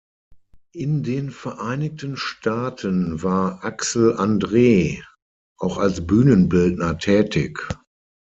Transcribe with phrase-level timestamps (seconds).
[0.73, 4.99] In den Vereinigten Staaten war Axel Andree
[5.59, 7.59] auch als Bühnenbildner tätig.